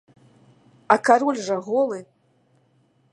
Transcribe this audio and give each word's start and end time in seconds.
А 0.95 0.97
кароль 1.09 1.39
жа 1.49 1.57
голы! 1.67 1.99